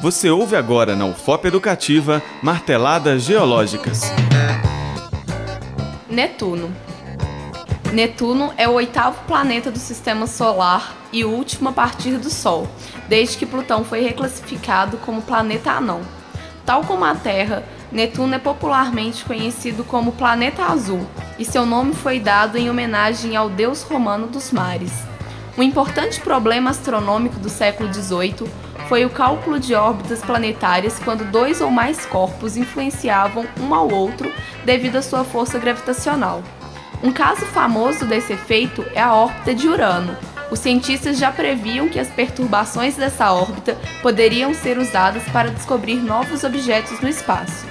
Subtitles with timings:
[0.00, 4.02] Você ouve agora na UFOP Educativa Marteladas Geológicas.
[6.08, 6.72] Netuno.
[7.92, 12.68] Netuno é o oitavo planeta do sistema solar e o último a partir do Sol,
[13.08, 16.02] desde que Plutão foi reclassificado como planeta anão.
[16.64, 21.04] Tal como a Terra, Netuno é popularmente conhecido como planeta azul
[21.40, 24.92] e seu nome foi dado em homenagem ao deus romano dos mares.
[25.56, 31.60] Um importante problema astronômico do século XVIII foi o cálculo de órbitas planetárias quando dois
[31.60, 34.32] ou mais corpos influenciavam um ao outro
[34.64, 36.42] devido à sua força gravitacional.
[37.02, 40.16] Um caso famoso desse efeito é a órbita de Urano.
[40.50, 46.42] Os cientistas já previam que as perturbações dessa órbita poderiam ser usadas para descobrir novos
[46.42, 47.66] objetos no espaço.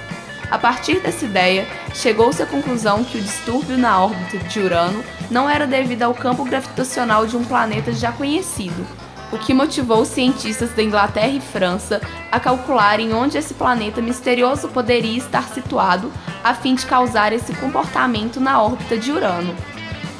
[0.50, 5.50] A partir dessa ideia, chegou-se à conclusão que o distúrbio na órbita de Urano não
[5.50, 8.86] era devido ao campo gravitacional de um planeta já conhecido,
[9.30, 12.00] o que motivou os cientistas da Inglaterra e França
[12.30, 18.40] a calcularem onde esse planeta misterioso poderia estar situado a fim de causar esse comportamento
[18.40, 19.54] na órbita de Urano.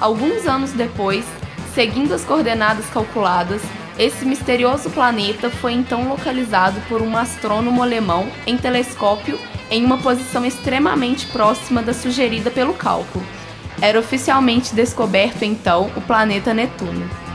[0.01, 1.25] Alguns anos depois,
[1.75, 3.63] seguindo as coordenadas calculadas,
[3.99, 9.39] esse misterioso planeta foi então localizado por um astrônomo alemão em telescópio
[9.71, 13.25] em uma posição extremamente próxima da sugerida pelo cálculo.
[13.81, 17.28] Era oficialmente descoberto então o planeta Netuno.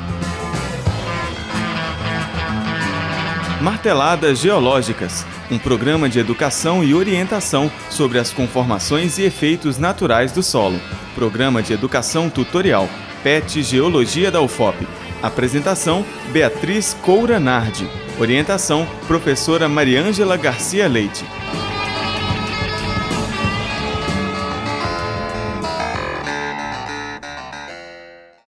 [3.64, 10.44] Marteladas Geológicas, um programa de educação e orientação sobre as conformações e efeitos naturais do
[10.44, 10.78] solo.
[11.16, 12.89] Programa de educação tutorial,
[13.23, 14.86] PET Geologia da UFOP.
[15.22, 17.88] Apresentação: Beatriz Coura Nardi.
[18.20, 21.23] Orientação: Professora Mariângela Garcia Leite.